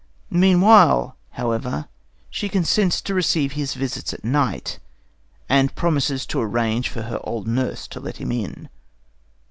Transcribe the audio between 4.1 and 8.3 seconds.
at night, and promises to arrange for her old nurse to let